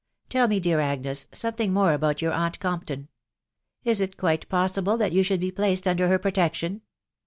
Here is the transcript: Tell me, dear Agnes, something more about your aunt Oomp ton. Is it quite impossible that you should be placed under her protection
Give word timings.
Tell 0.31 0.47
me, 0.47 0.59
dear 0.59 0.79
Agnes, 0.79 1.27
something 1.31 1.71
more 1.71 1.93
about 1.93 2.23
your 2.23 2.31
aunt 2.33 2.57
Oomp 2.61 2.85
ton. 2.85 3.07
Is 3.83 4.01
it 4.01 4.17
quite 4.17 4.45
impossible 4.45 4.97
that 4.97 5.11
you 5.13 5.21
should 5.21 5.39
be 5.41 5.51
placed 5.51 5.87
under 5.87 6.07
her 6.07 6.17
protection 6.17 6.81